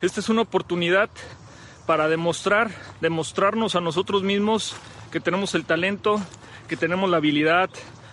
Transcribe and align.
esta 0.00 0.20
es 0.20 0.28
una 0.30 0.42
oportunidad 0.42 1.10
para 1.86 2.08
demostrar, 2.08 2.70
demostrarnos 3.00 3.76
a 3.76 3.80
nosotros 3.80 4.22
mismos 4.22 4.74
que 5.12 5.20
tenemos 5.20 5.54
el 5.54 5.66
talento, 5.66 6.20
que 6.68 6.76
tenemos 6.76 7.10
la 7.10 7.18
habilidad, 7.18 7.68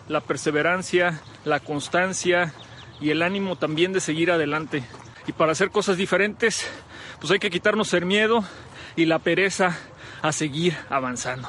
la 0.10 0.20
perseverancia, 0.20 1.22
la 1.46 1.60
constancia 1.60 2.54
y 3.00 3.12
el 3.12 3.22
ánimo 3.22 3.56
también 3.56 3.94
de 3.94 4.02
seguir 4.02 4.32
adelante. 4.32 4.84
Y 5.28 5.32
para 5.32 5.54
hacer 5.54 5.70
cosas 5.70 5.96
diferentes, 5.96 6.68
pues 7.20 7.32
hay 7.32 7.40
que 7.40 7.50
quitarnos 7.50 7.94
el 7.94 8.06
miedo 8.06 8.44
y 8.96 9.06
la 9.06 9.20
pereza 9.20 9.78
a 10.22 10.32
seguir 10.34 10.76
avanzando. 10.90 11.48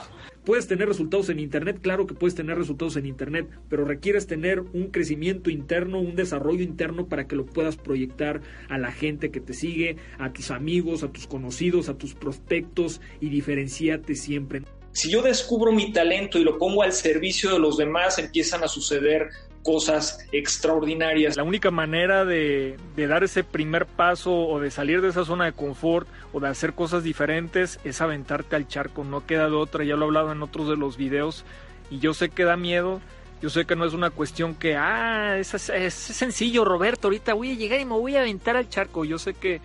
Puedes 0.48 0.66
tener 0.66 0.88
resultados 0.88 1.28
en 1.28 1.40
Internet, 1.40 1.80
claro 1.82 2.06
que 2.06 2.14
puedes 2.14 2.34
tener 2.34 2.56
resultados 2.56 2.96
en 2.96 3.04
Internet, 3.04 3.50
pero 3.68 3.84
requieres 3.84 4.26
tener 4.26 4.60
un 4.60 4.86
crecimiento 4.86 5.50
interno, 5.50 6.00
un 6.00 6.16
desarrollo 6.16 6.62
interno 6.62 7.06
para 7.06 7.26
que 7.26 7.36
lo 7.36 7.44
puedas 7.44 7.76
proyectar 7.76 8.40
a 8.70 8.78
la 8.78 8.90
gente 8.90 9.30
que 9.30 9.40
te 9.40 9.52
sigue, 9.52 9.96
a 10.18 10.32
tus 10.32 10.50
amigos, 10.50 11.02
a 11.02 11.12
tus 11.12 11.26
conocidos, 11.26 11.90
a 11.90 11.98
tus 11.98 12.14
prospectos 12.14 13.02
y 13.20 13.28
diferenciate 13.28 14.14
siempre. 14.14 14.62
Si 14.92 15.10
yo 15.10 15.20
descubro 15.20 15.70
mi 15.70 15.92
talento 15.92 16.38
y 16.38 16.44
lo 16.44 16.56
pongo 16.56 16.82
al 16.82 16.94
servicio 16.94 17.52
de 17.52 17.58
los 17.58 17.76
demás, 17.76 18.18
empiezan 18.18 18.64
a 18.64 18.68
suceder 18.68 19.28
cosas 19.68 20.26
extraordinarias. 20.32 21.36
La 21.36 21.42
única 21.42 21.70
manera 21.70 22.24
de, 22.24 22.78
dar 22.96 23.22
ese 23.22 23.44
primer 23.44 23.84
paso 23.84 24.34
o 24.34 24.60
de 24.60 24.70
salir 24.70 25.02
de 25.02 25.10
esa 25.10 25.26
zona 25.26 25.44
de 25.44 25.52
confort 25.52 26.08
o 26.32 26.40
de 26.40 26.48
hacer 26.48 26.72
cosas 26.72 27.04
diferentes 27.04 27.78
es 27.84 28.00
aventarte 28.00 28.56
al 28.56 28.66
charco, 28.66 29.04
no 29.04 29.26
queda 29.26 29.50
de 29.50 29.56
otra, 29.56 29.84
ya 29.84 29.94
lo 29.94 30.06
he 30.06 30.08
hablado 30.08 30.32
en 30.32 30.42
otros 30.42 30.70
de 30.70 30.76
los 30.78 30.96
videos 30.96 31.44
y 31.90 31.98
yo 31.98 32.14
sé 32.14 32.30
que 32.30 32.44
da 32.44 32.56
miedo, 32.56 33.02
yo 33.42 33.50
sé 33.50 33.66
que 33.66 33.76
no 33.76 33.84
es 33.84 33.92
una 33.92 34.08
cuestión 34.08 34.54
que, 34.54 34.74
ah, 34.74 35.36
es, 35.36 35.52
es 35.52 35.92
sencillo 35.92 36.64
Roberto, 36.64 37.08
ahorita 37.08 37.34
voy 37.34 37.50
a 37.50 37.54
llegar 37.54 37.78
y 37.78 37.84
me 37.84 37.92
voy 37.92 38.16
a 38.16 38.20
aventar 38.20 38.56
al 38.56 38.70
charco, 38.70 39.04
yo 39.04 39.18
sé 39.18 39.34
que 39.34 39.60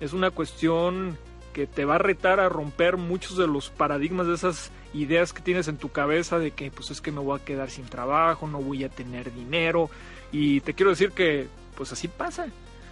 es 0.00 0.12
una 0.12 0.30
cuestión 0.30 1.16
que 1.56 1.66
te 1.66 1.86
va 1.86 1.94
a 1.94 1.98
retar 1.98 2.38
a 2.38 2.50
romper 2.50 2.98
muchos 2.98 3.38
de 3.38 3.46
los 3.46 3.70
paradigmas 3.70 4.26
de 4.26 4.34
esas 4.34 4.70
ideas 4.92 5.32
que 5.32 5.40
tienes 5.40 5.68
en 5.68 5.78
tu 5.78 5.88
cabeza 5.88 6.38
de 6.38 6.50
que 6.50 6.70
pues 6.70 6.90
es 6.90 7.00
que 7.00 7.10
me 7.10 7.20
voy 7.20 7.40
a 7.40 7.42
quedar 7.42 7.70
sin 7.70 7.86
trabajo, 7.86 8.46
no 8.46 8.60
voy 8.60 8.84
a 8.84 8.90
tener 8.90 9.32
dinero 9.32 9.88
y 10.32 10.60
te 10.60 10.74
quiero 10.74 10.90
decir 10.90 11.12
que 11.12 11.46
pues 11.74 11.90
así 11.92 12.08
pasa. 12.08 12.48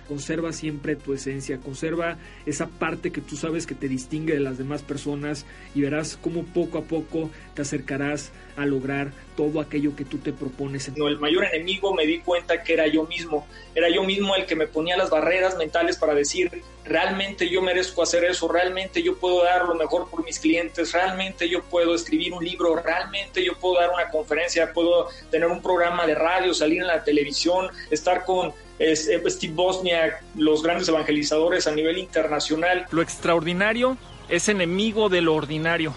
Conserva 0.09 0.53
siempre 0.53 0.97
tu 0.97 1.15
esencia, 1.15 1.59
conserva 1.59 2.19
esa 2.47 2.67
parte 2.67 3.11
que 3.11 3.21
tú 3.21 3.37
sabes 3.37 3.67
que 3.67 3.75
te 3.75 3.89
distingue 3.89 4.35
de 4.35 4.41
las 4.41 4.59
demás 4.59 4.83
personas 4.83 5.47
y 5.75 5.81
verás 5.83 6.19
cómo 6.21 6.45
poco 6.45 6.79
a 6.79 6.83
poco 6.83 7.31
te 7.55 7.63
acercarás 7.63 8.31
a 8.57 8.67
lograr 8.67 9.13
todo 9.37 9.61
aquello 9.61 9.97
que 9.97 10.05
tú 10.05 10.19
te 10.19 10.33
propones. 10.33 10.93
No, 10.97 11.09
el 11.09 11.19
mayor 11.19 11.45
enemigo 11.45 11.95
me 11.95 12.07
di 12.07 12.21
cuenta 12.21 12.63
que 12.63 12.73
era 12.73 12.87
yo 12.87 13.05
mismo, 13.05 13.47
era 13.75 13.89
yo 13.89 14.05
mismo 14.05 14.37
el 14.37 14.47
que 14.47 14.57
me 14.57 14.67
ponía 14.67 14.97
las 14.97 15.11
barreras 15.11 15.57
mentales 15.57 15.97
para 15.97 16.15
decir, 16.15 16.63
realmente 16.85 17.49
yo 17.49 17.63
merezco 17.63 18.03
hacer 18.03 18.25
eso, 18.25 18.47
realmente 18.49 19.03
yo 19.03 19.17
puedo 19.17 19.43
dar 19.43 19.65
lo 19.67 19.75
mejor 19.75 20.09
por 20.09 20.25
mis 20.25 20.39
clientes, 20.39 20.93
realmente 20.93 21.49
yo 21.49 21.63
puedo 21.63 21.95
escribir 21.95 22.33
un 22.33 22.45
libro, 22.45 22.77
realmente 22.77 23.45
yo 23.45 23.59
puedo 23.59 23.81
dar 23.81 23.91
una 23.91 24.09
conferencia, 24.11 24.73
puedo 24.73 25.09
tener 25.31 25.49
un 25.49 25.63
programa 25.63 26.07
de 26.07 26.15
radio, 26.15 26.55
salir 26.55 26.83
en 26.83 26.87
la 26.87 27.03
televisión, 27.03 27.69
estar 27.91 28.25
con 28.25 28.53
eh, 28.79 28.97
Steve 28.97 29.55
Bosniak, 29.55 30.23
los 30.37 30.63
grandes 30.63 30.89
evangelizadores 30.89 31.67
a 31.67 31.75
nivel 31.75 31.99
internacional. 31.99 32.87
Lo 32.91 33.03
extraordinario 33.03 33.97
es 34.29 34.49
enemigo 34.49 35.09
de 35.09 35.21
lo 35.21 35.35
ordinario. 35.35 35.95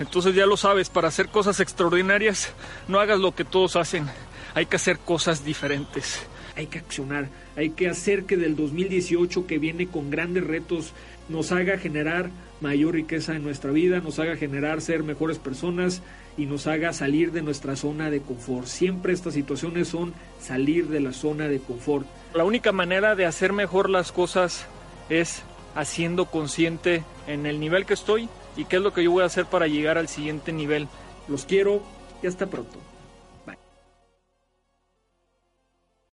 Entonces 0.00 0.34
ya 0.34 0.46
lo 0.46 0.56
sabes, 0.56 0.90
para 0.90 1.08
hacer 1.08 1.28
cosas 1.28 1.60
extraordinarias 1.60 2.52
no 2.86 3.00
hagas 3.00 3.18
lo 3.18 3.34
que 3.34 3.44
todos 3.44 3.76
hacen, 3.76 4.06
hay 4.54 4.66
que 4.66 4.76
hacer 4.76 4.98
cosas 4.98 5.44
diferentes. 5.44 6.20
Hay 6.56 6.66
que 6.66 6.78
accionar, 6.78 7.28
hay 7.56 7.70
que 7.70 7.88
hacer 7.88 8.24
que 8.24 8.36
del 8.36 8.56
2018 8.56 9.46
que 9.46 9.58
viene 9.58 9.88
con 9.88 10.10
grandes 10.10 10.44
retos 10.44 10.92
nos 11.28 11.52
haga 11.52 11.78
generar 11.78 12.30
mayor 12.60 12.94
riqueza 12.94 13.36
en 13.36 13.42
nuestra 13.42 13.70
vida, 13.70 14.00
nos 14.00 14.18
haga 14.18 14.36
generar 14.36 14.80
ser 14.80 15.02
mejores 15.02 15.38
personas 15.38 16.02
y 16.36 16.46
nos 16.46 16.66
haga 16.66 16.92
salir 16.92 17.32
de 17.32 17.42
nuestra 17.42 17.76
zona 17.76 18.10
de 18.10 18.20
confort. 18.20 18.66
Siempre 18.66 19.12
estas 19.12 19.34
situaciones 19.34 19.88
son 19.88 20.14
salir 20.40 20.88
de 20.88 21.00
la 21.00 21.12
zona 21.12 21.48
de 21.48 21.60
confort. 21.60 22.06
La 22.34 22.44
única 22.44 22.72
manera 22.72 23.14
de 23.14 23.26
hacer 23.26 23.52
mejor 23.52 23.90
las 23.90 24.12
cosas 24.12 24.66
es 25.08 25.42
haciendo 25.74 26.26
consciente 26.26 27.04
en 27.26 27.46
el 27.46 27.60
nivel 27.60 27.86
que 27.86 27.94
estoy 27.94 28.28
y 28.56 28.64
qué 28.64 28.76
es 28.76 28.82
lo 28.82 28.92
que 28.92 29.04
yo 29.04 29.12
voy 29.12 29.22
a 29.22 29.26
hacer 29.26 29.46
para 29.46 29.66
llegar 29.66 29.98
al 29.98 30.08
siguiente 30.08 30.52
nivel. 30.52 30.88
Los 31.28 31.44
quiero 31.44 31.82
y 32.22 32.26
hasta 32.26 32.46
pronto. 32.46 32.78